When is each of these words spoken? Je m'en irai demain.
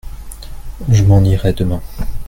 Je 0.89 1.03
m'en 1.03 1.21
irai 1.23 1.53
demain. 1.53 1.79